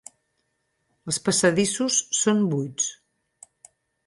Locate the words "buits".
2.55-2.89